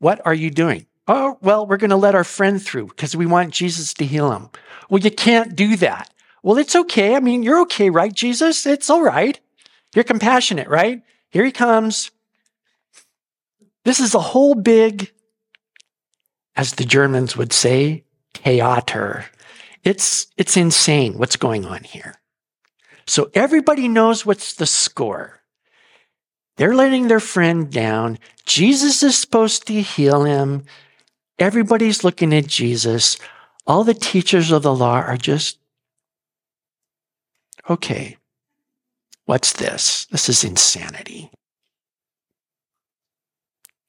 [0.00, 0.86] What are you doing?
[1.06, 4.32] Oh, well, we're going to let our friend through because we want Jesus to heal
[4.32, 4.48] him.
[4.90, 6.10] Well, you can't do that.
[6.46, 7.16] Well, it's okay.
[7.16, 8.66] I mean, you're okay, right, Jesus?
[8.66, 9.40] It's all right.
[9.96, 11.02] You're compassionate, right?
[11.28, 12.12] Here he comes.
[13.84, 15.10] This is a whole big,
[16.54, 19.24] as the Germans would say, theater.
[19.82, 22.14] It's, it's insane what's going on here.
[23.08, 25.40] So everybody knows what's the score.
[26.58, 28.20] They're letting their friend down.
[28.44, 30.62] Jesus is supposed to heal him.
[31.40, 33.18] Everybody's looking at Jesus.
[33.66, 35.58] All the teachers of the law are just
[37.68, 38.16] okay,
[39.24, 40.06] what's this?
[40.06, 41.30] This is insanity.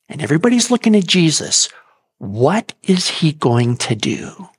[0.09, 1.69] And everybody's looking at Jesus.
[2.17, 4.49] What is he going to do?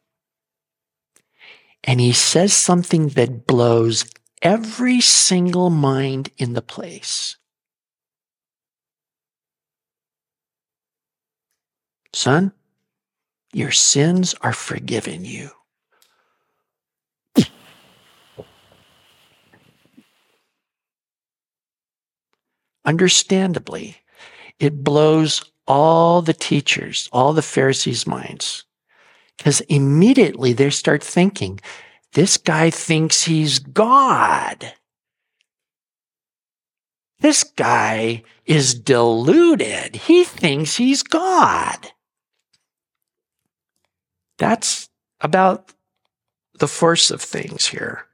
[1.84, 4.04] And he says something that blows
[4.42, 7.36] every single mind in the place.
[12.12, 12.52] Son,
[13.52, 15.50] your sins are forgiven you.
[22.88, 23.98] Understandably,
[24.58, 28.64] it blows all the teachers, all the Pharisees' minds.
[29.36, 31.60] Because immediately they start thinking,
[32.14, 34.72] this guy thinks he's God.
[37.20, 39.94] This guy is deluded.
[39.94, 41.92] He thinks he's God.
[44.38, 44.88] That's
[45.20, 45.74] about
[46.58, 48.06] the force of things here.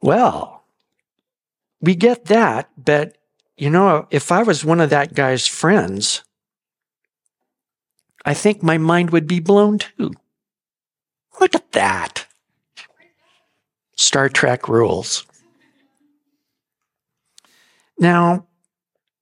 [0.00, 0.61] Well,
[1.82, 3.18] we get that, but
[3.56, 6.22] you know, if I was one of that guy's friends,
[8.24, 10.12] I think my mind would be blown too.
[11.40, 12.26] Look at that.
[13.96, 15.26] Star Trek rules.
[17.98, 18.46] Now,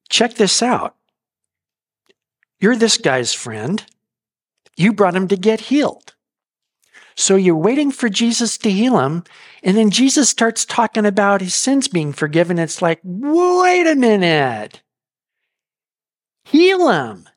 [0.09, 0.97] check this out.
[2.61, 3.85] You're this guy's friend.
[4.77, 6.15] You brought him to get healed.
[7.21, 9.25] So you're waiting for Jesus to heal him.
[9.63, 12.59] And then Jesus starts talking about his sins being forgiven.
[12.59, 14.81] It's like, wait a minute.
[16.45, 17.29] Heal him.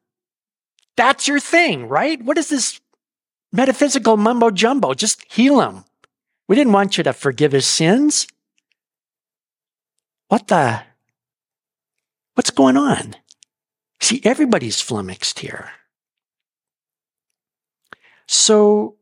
[0.96, 2.24] That's your thing, right?
[2.24, 2.80] What is this
[3.52, 4.94] metaphysical mumbo jumbo?
[4.94, 5.84] Just heal him.
[6.48, 8.26] We didn't want you to forgive his sins.
[10.30, 10.82] What the?
[12.36, 13.16] What's going on?
[14.00, 15.72] See, everybody's flummoxed here.
[18.28, 18.96] So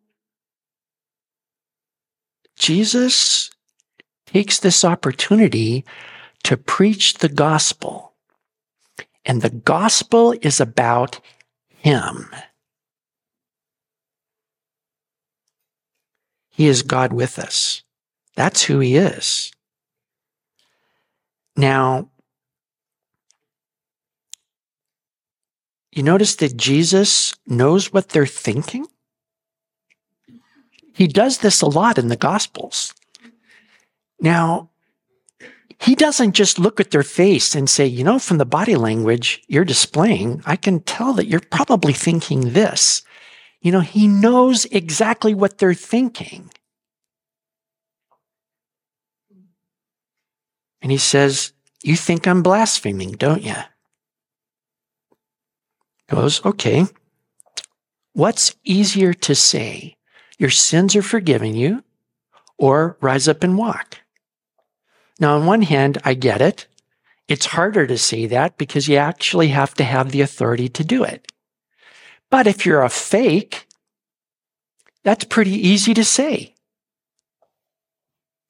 [2.61, 3.49] Jesus
[4.27, 5.83] takes this opportunity
[6.43, 8.13] to preach the gospel.
[9.25, 11.19] And the gospel is about
[11.67, 12.29] him.
[16.51, 17.81] He is God with us.
[18.35, 19.51] That's who he is.
[21.55, 22.11] Now,
[25.91, 28.85] you notice that Jesus knows what they're thinking?
[30.93, 32.93] He does this a lot in the Gospels.
[34.19, 34.69] Now,
[35.79, 39.41] he doesn't just look at their face and say, you know, from the body language
[39.47, 43.01] you're displaying, I can tell that you're probably thinking this.
[43.61, 46.51] You know, he knows exactly what they're thinking.
[50.81, 53.55] And he says, You think I'm blaspheming, don't you?
[56.09, 56.85] Goes, Okay.
[58.13, 59.95] What's easier to say?
[60.41, 61.83] Your sins are forgiven you,
[62.57, 63.99] or rise up and walk?
[65.19, 66.65] Now, on one hand, I get it.
[67.27, 71.03] It's harder to say that because you actually have to have the authority to do
[71.03, 71.31] it.
[72.31, 73.67] But if you're a fake,
[75.03, 76.55] that's pretty easy to say.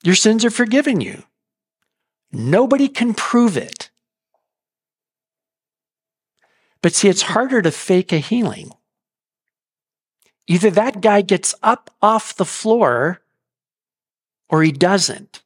[0.01, 1.23] Your sins are forgiven you.
[2.31, 3.89] Nobody can prove it.
[6.81, 8.71] But see, it's harder to fake a healing.
[10.51, 13.21] Either that guy gets up off the floor
[14.49, 15.41] or he doesn't.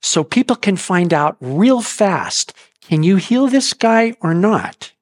[0.00, 2.52] So people can find out real fast
[2.82, 4.92] can you heal this guy or not?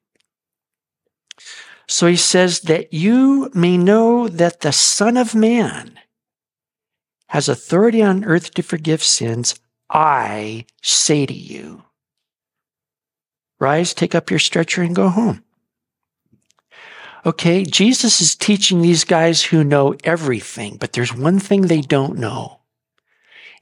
[1.86, 6.00] So he says that you may know that the Son of Man
[7.28, 9.54] has authority on earth to forgive sins.
[9.90, 11.82] I say to you,
[13.60, 15.44] rise, take up your stretcher, and go home.
[17.26, 22.18] Okay, Jesus is teaching these guys who know everything, but there's one thing they don't
[22.18, 22.60] know,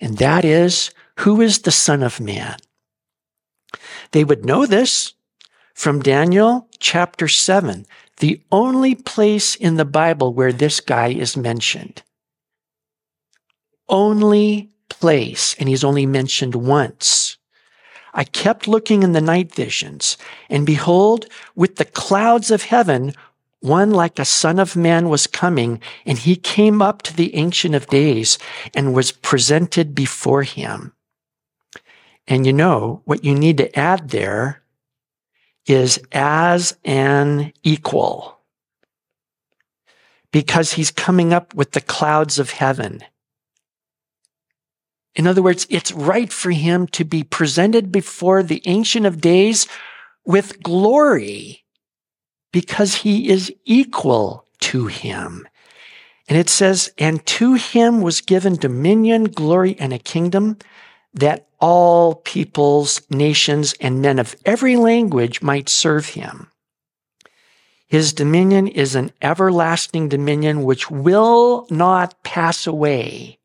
[0.00, 0.90] and that is
[1.20, 2.56] who is the Son of Man?
[4.10, 5.14] They would know this
[5.74, 7.86] from Daniel chapter 7,
[8.18, 12.02] the only place in the Bible where this guy is mentioned.
[13.88, 17.36] Only place, and he's only mentioned once.
[18.12, 20.18] I kept looking in the night visions,
[20.50, 23.14] and behold, with the clouds of heaven,
[23.62, 27.74] one like a son of man was coming, and he came up to the Ancient
[27.74, 28.38] of Days
[28.74, 30.92] and was presented before him.
[32.26, 34.62] And you know, what you need to add there
[35.66, 38.40] is as an equal.
[40.32, 43.04] Because he's coming up with the clouds of heaven.
[45.14, 49.68] In other words, it's right for him to be presented before the Ancient of Days
[50.24, 51.61] with glory
[52.52, 55.48] because he is equal to him.
[56.28, 60.58] And it says, and to him was given dominion, glory, and a kingdom
[61.14, 66.48] that all peoples, nations, and men of every language might serve him.
[67.86, 73.38] His dominion is an everlasting dominion which will not pass away,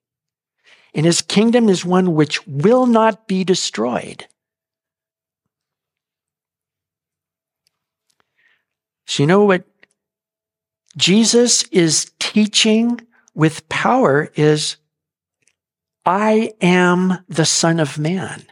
[0.93, 4.25] and his kingdom is one which will not be destroyed.
[9.07, 9.63] So, you know what
[10.97, 12.99] Jesus is teaching
[13.33, 14.77] with power is
[16.05, 18.45] I am the Son of Man.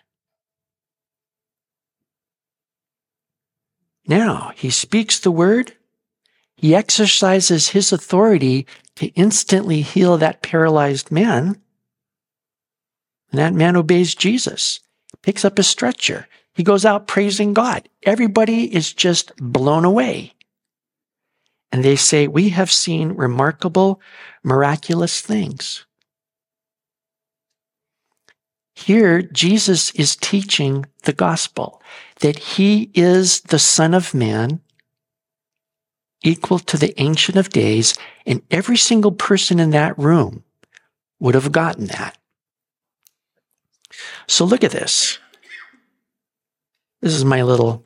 [4.08, 5.74] Now, he speaks the word.
[6.56, 11.60] He exercises his authority to instantly heal that paralyzed man.
[13.32, 14.80] And that man obeys Jesus,
[15.22, 16.28] picks up his stretcher.
[16.54, 17.90] He goes out praising God.
[18.04, 20.35] Everybody is just blown away.
[21.72, 24.02] And they say, We have seen remarkable,
[24.44, 25.86] miraculous things.
[28.76, 31.82] Here, Jesus is teaching the gospel
[32.20, 34.60] that he is the Son of Man,
[36.24, 37.96] equal to the Ancient of Days,
[38.26, 40.44] and every single person in that room
[41.20, 42.18] would have gotten that.
[44.28, 45.20] So look at this.
[47.02, 47.84] This is my little.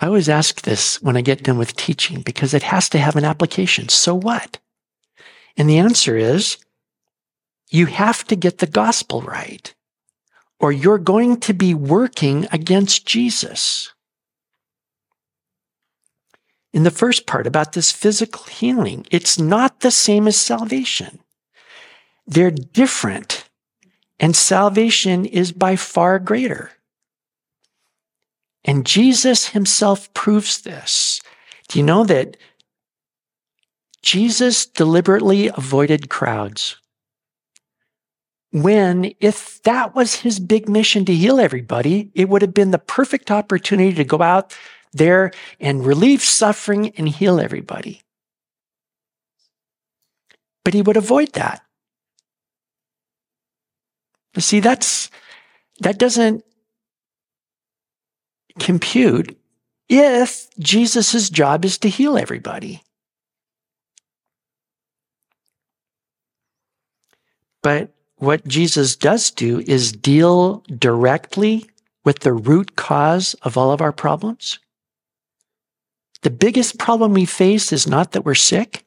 [0.00, 3.16] I always ask this when I get done with teaching because it has to have
[3.16, 3.88] an application.
[3.88, 4.58] So what?
[5.56, 6.58] And the answer is
[7.70, 9.74] you have to get the gospel right,
[10.60, 13.92] or you're going to be working against Jesus.
[16.72, 21.18] In the first part about this physical healing, it's not the same as salvation.
[22.26, 23.48] They're different,
[24.20, 26.70] and salvation is by far greater.
[28.64, 31.20] And Jesus himself proves this.
[31.68, 32.36] Do you know that
[34.02, 36.76] Jesus deliberately avoided crowds?
[38.50, 42.78] when if that was his big mission to heal everybody, it would have been the
[42.78, 44.56] perfect opportunity to go out
[44.92, 48.02] there and relieve suffering and heal everybody.
[50.64, 51.62] But he would avoid that.
[54.38, 55.10] See, that's
[55.80, 56.44] that doesn't
[58.58, 59.38] compute
[59.88, 62.82] if Jesus' job is to heal everybody.
[67.62, 71.68] But what Jesus does do is deal directly
[72.04, 74.58] with the root cause of all of our problems.
[76.22, 78.84] The biggest problem we face is not that we're sick.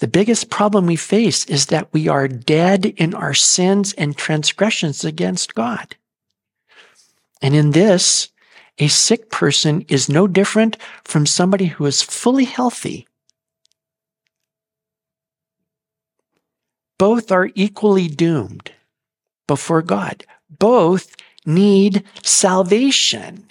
[0.00, 5.04] The biggest problem we face is that we are dead in our sins and transgressions
[5.04, 5.96] against God.
[7.40, 8.28] And in this,
[8.78, 13.06] a sick person is no different from somebody who is fully healthy.
[16.98, 18.72] Both are equally doomed
[19.46, 20.24] before God.
[20.50, 21.14] Both
[21.46, 23.50] need salvation.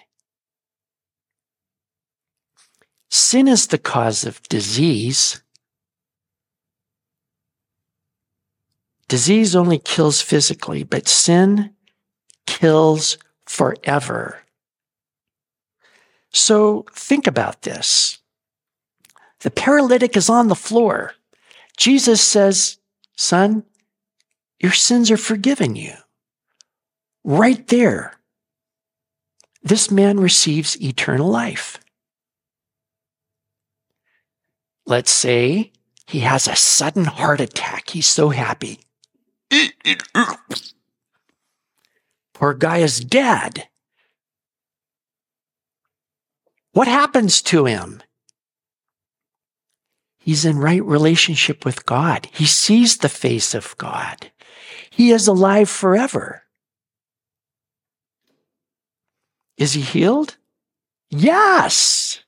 [3.10, 5.42] Sin is the cause of disease.
[9.08, 11.74] Disease only kills physically, but sin
[12.46, 13.18] kills
[13.48, 14.39] forever.
[16.32, 18.20] So think about this.
[19.39, 21.14] The paralytic is on the floor.
[21.78, 22.78] Jesus says,
[23.16, 23.64] Son,
[24.60, 25.93] your sins are forgiven you.
[27.24, 28.14] Right there.
[29.64, 31.80] This man receives eternal life.
[34.86, 35.72] Let's say
[36.08, 37.89] he has a sudden heart attack.
[37.89, 38.80] He's so happy.
[42.40, 43.68] Guy is dead.
[46.74, 48.04] What happens to him?
[50.20, 52.28] He's in right relationship with God.
[52.32, 54.32] He sees the face of God.
[54.90, 56.44] He is alive forever.
[59.58, 60.38] Is he healed?
[61.10, 62.20] Yes.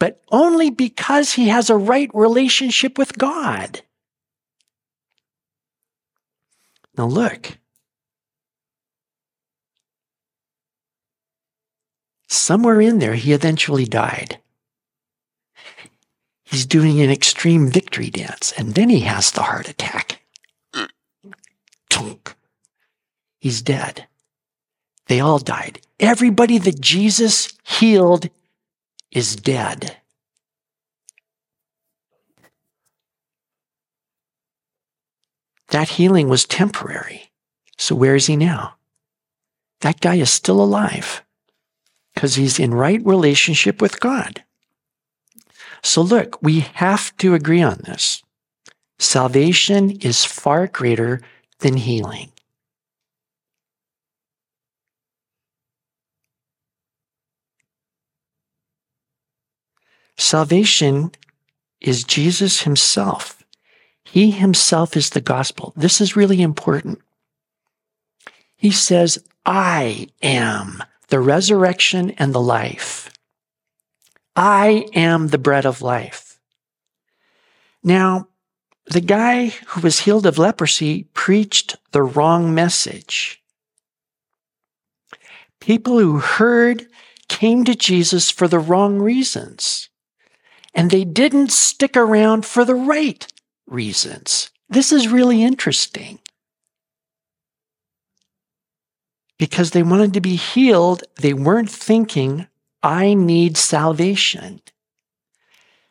[0.00, 3.82] But only because he has a right relationship with God.
[6.96, 7.58] Now look.
[12.32, 14.38] Somewhere in there, he eventually died.
[16.44, 20.22] He's doing an extreme victory dance, and then he has the heart attack.
[23.38, 24.06] He's dead.
[25.08, 25.82] They all died.
[26.00, 28.30] Everybody that Jesus healed
[29.10, 29.98] is dead.
[35.68, 37.30] That healing was temporary.
[37.76, 38.76] So where is he now?
[39.80, 41.22] That guy is still alive
[42.14, 44.44] because he's in right relationship with God.
[45.82, 48.22] So look, we have to agree on this.
[48.98, 51.20] Salvation is far greater
[51.58, 52.30] than healing.
[60.16, 61.10] Salvation
[61.80, 63.42] is Jesus himself.
[64.04, 65.72] He himself is the gospel.
[65.74, 67.00] This is really important.
[68.56, 73.10] He says, I am the resurrection and the life.
[74.34, 76.40] I am the bread of life.
[77.84, 78.28] Now,
[78.86, 83.42] the guy who was healed of leprosy preached the wrong message.
[85.60, 86.86] People who heard
[87.28, 89.90] came to Jesus for the wrong reasons
[90.74, 93.30] and they didn't stick around for the right
[93.66, 94.48] reasons.
[94.70, 96.20] This is really interesting.
[99.42, 102.46] Because they wanted to be healed, they weren't thinking,
[102.80, 104.60] I need salvation.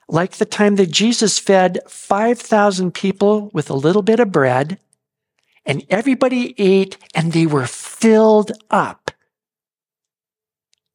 [0.08, 4.80] Like the time that Jesus fed 5,000 people with a little bit of bread,
[5.66, 9.12] and everybody ate and they were filled up.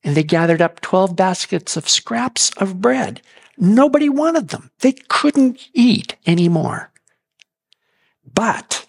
[0.03, 3.21] And they gathered up 12 baskets of scraps of bread.
[3.59, 4.71] Nobody wanted them.
[4.81, 6.91] They couldn't eat anymore.
[8.25, 8.87] But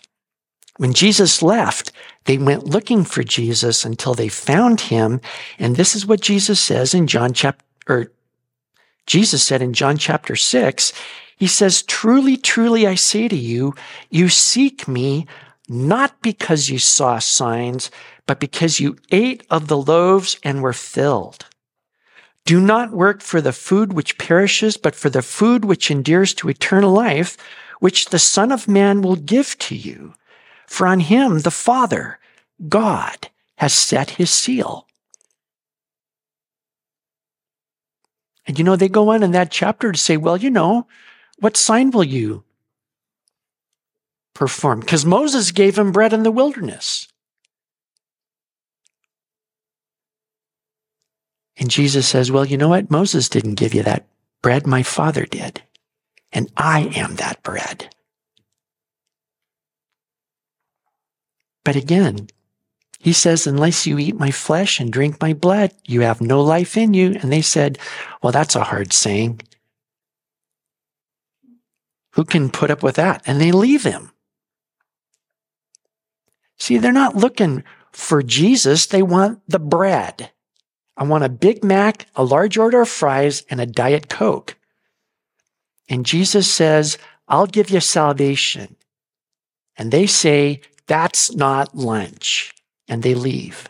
[0.78, 1.92] when Jesus left,
[2.26, 5.22] they went looking for Jesus until they found him.
[5.60, 8.12] And this is what Jesus says in John chapter, or
[9.06, 10.94] Jesus said in John chapter six.
[11.38, 13.76] He says, truly, truly, I say to you,
[14.10, 15.28] you seek me
[15.70, 17.92] not because you saw signs,
[18.26, 21.46] but because you ate of the loaves and were filled.
[22.46, 26.50] Do not work for the food which perishes, but for the food which endures to
[26.50, 27.38] eternal life,
[27.80, 30.14] which the Son of Man will give to you.
[30.68, 32.20] For on him the Father,
[32.68, 34.86] God, has set his seal.
[38.45, 40.88] And you know, they go on in that chapter to say, well, you know,
[41.39, 42.43] what sign will you
[44.34, 44.82] perform?
[44.82, 47.07] Because Moses gave him bread in the wilderness.
[51.59, 52.91] And Jesus says, Well, you know what?
[52.91, 54.05] Moses didn't give you that
[54.41, 54.68] bread.
[54.68, 55.63] My Father did.
[56.32, 57.93] And I am that bread.
[61.68, 62.30] But again,
[62.97, 66.78] he says, Unless you eat my flesh and drink my blood, you have no life
[66.78, 67.18] in you.
[67.22, 67.78] And they said,
[68.24, 69.41] Well, that's a hard saying.
[72.11, 73.22] Who can put up with that?
[73.26, 74.11] And they leave him.
[76.57, 78.86] See, they're not looking for Jesus.
[78.86, 80.32] They want the bread.
[80.95, 84.55] I want a Big Mac, a large order of fries, and a Diet Coke.
[85.89, 86.97] And Jesus says,
[87.28, 88.78] I'll give you salvation.
[89.76, 92.54] And they say, that's not lunch.
[92.88, 93.68] And they leave.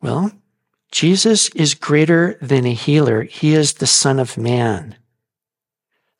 [0.00, 0.32] Well,
[0.90, 3.22] Jesus is greater than a healer.
[3.22, 4.96] He is the Son of Man,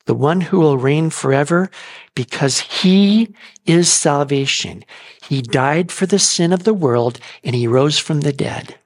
[0.05, 1.69] the one who will reign forever
[2.15, 3.35] because he
[3.65, 4.85] is salvation.
[5.21, 8.77] He died for the sin of the world and he rose from the dead.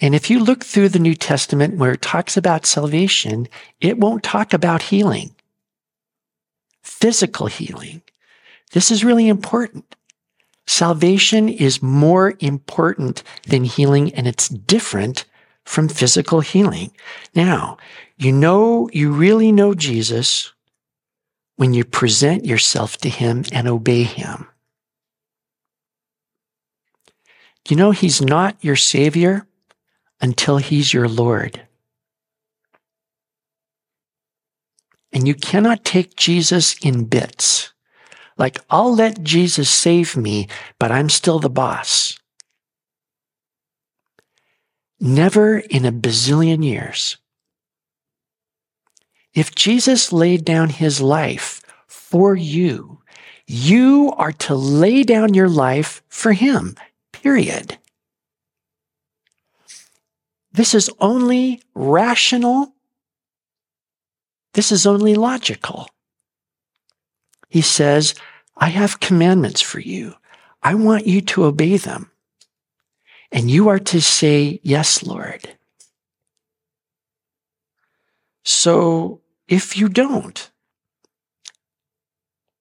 [0.00, 3.48] And if you look through the New Testament where it talks about salvation,
[3.80, 5.34] it won't talk about healing,
[6.82, 8.02] physical healing.
[8.72, 9.96] This is really important.
[10.66, 15.24] Salvation is more important than healing and it's different
[15.64, 16.90] from physical healing.
[17.34, 17.78] Now,
[18.16, 20.52] you know, you really know Jesus
[21.56, 24.46] when you present yourself to him and obey him.
[27.68, 29.46] You know, he's not your savior
[30.20, 31.66] until he's your Lord.
[35.12, 37.72] And you cannot take Jesus in bits.
[38.36, 40.48] Like, I'll let Jesus save me,
[40.78, 42.18] but I'm still the boss.
[45.00, 47.16] Never in a bazillion years.
[49.34, 53.02] If Jesus laid down his life for you,
[53.46, 56.74] you are to lay down your life for him,
[57.12, 57.78] period.
[60.56, 62.72] This is only rational.
[64.54, 65.86] This is only logical.
[67.50, 68.14] He says,
[68.56, 70.14] I have commandments for you.
[70.62, 72.10] I want you to obey them.
[73.30, 75.58] And you are to say, Yes, Lord.
[78.42, 80.50] So if you don't,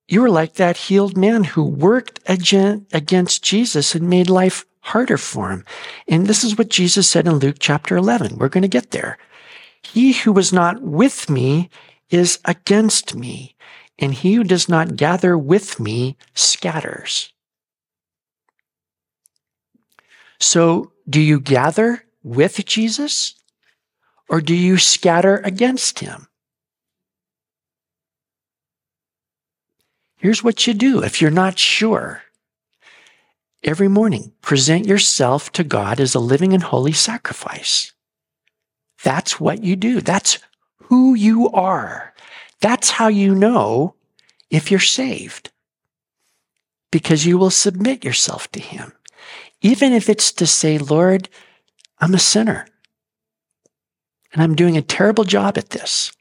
[0.10, 5.50] you are like that healed man who worked against Jesus and made life harder for
[5.50, 5.66] him.
[6.08, 8.38] And this is what Jesus said in Luke chapter 11.
[8.38, 9.18] We're going to get there.
[9.82, 11.70] He who was not with me
[12.10, 13.56] is against me,
[13.98, 17.34] and he who does not gather with me scatters.
[20.40, 23.36] So, do you gather with Jesus
[24.30, 26.28] or do you scatter against him?
[30.18, 32.22] Here's what you do if you're not sure
[33.66, 34.32] every morning.
[34.42, 37.92] Present yourself to God as a living and holy sacrifice.
[39.04, 40.02] That's what you do.
[40.02, 40.40] That's
[40.84, 42.14] who you are.
[42.62, 43.96] That's how you know
[44.50, 45.52] if you're saved.
[46.92, 48.94] Because you will submit yourself to Him.
[49.62, 51.28] Even if it's to say, Lord,
[52.00, 52.68] I'm a sinner
[54.32, 56.12] and I'm doing a terrible job at this.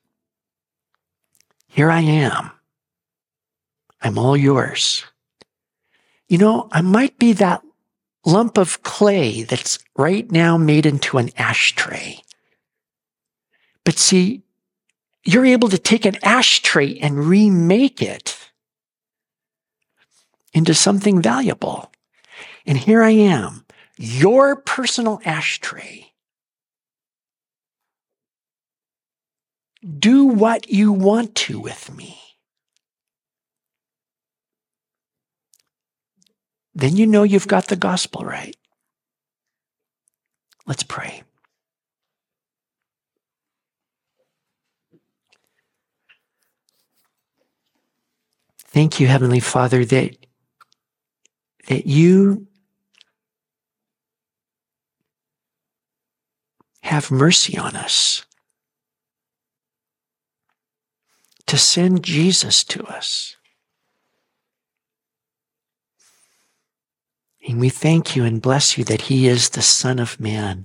[1.68, 2.50] Here I am.
[4.00, 5.04] I'm all yours
[6.28, 7.62] you know, I might be that
[8.24, 12.20] lump of clay that's right now made into an ashtray.
[13.84, 14.42] But see,
[15.24, 18.38] you're able to take an ashtray and remake it
[20.52, 21.92] into something valuable.
[22.66, 23.64] And here I am,
[23.96, 26.12] your personal ashtray.
[29.98, 32.23] Do what you want to with me.
[36.74, 38.56] Then you know you've got the gospel right.
[40.66, 41.22] Let's pray.
[48.58, 50.16] Thank you, Heavenly Father, that,
[51.68, 52.48] that you
[56.82, 58.26] have mercy on us,
[61.46, 63.33] to send Jesus to us.
[67.46, 70.64] And we thank you and bless you that he is the Son of Man.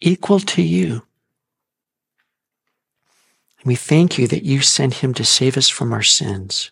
[0.00, 1.02] Equal to you.
[3.58, 6.70] And we thank you that you sent him to save us from our sins.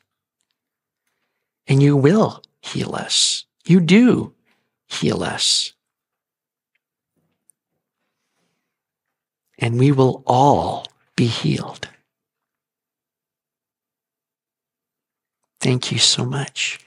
[1.67, 3.47] And you will heal us.
[3.65, 4.35] You do
[4.87, 5.73] heal us.
[9.59, 10.87] And we will all
[11.17, 11.89] be healed.
[15.65, 16.79] Thank you so much.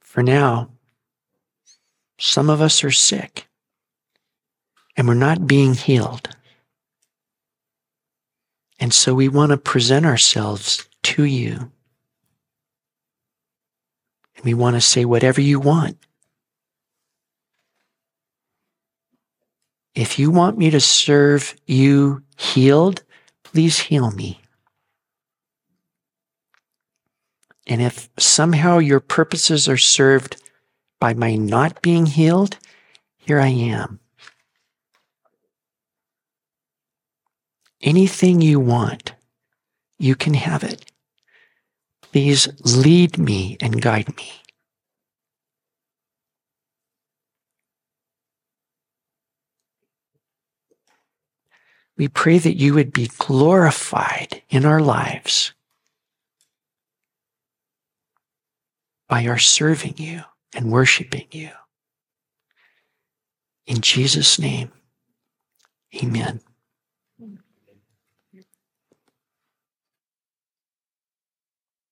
[0.00, 0.70] For now,
[2.18, 3.46] some of us are sick
[4.96, 6.30] and we're not being healed.
[8.80, 11.70] And so we want to present ourselves to you
[14.38, 15.98] And we want to say whatever you want.
[19.94, 23.02] If you want me to serve you healed,
[23.42, 24.40] please heal me.
[27.68, 30.42] And if somehow your purposes are served
[30.98, 32.56] by my not being healed,
[33.18, 34.00] here I am.
[37.82, 39.12] Anything you want,
[39.98, 40.90] you can have it.
[42.00, 44.32] Please lead me and guide me.
[51.98, 55.52] We pray that you would be glorified in our lives
[59.08, 60.22] by our serving you
[60.54, 61.50] and worshiping you.
[63.66, 64.72] In Jesus' name,
[66.02, 66.40] amen.